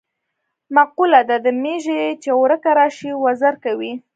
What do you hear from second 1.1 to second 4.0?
ده: د میږي چې ورکه راشي وزر کوي.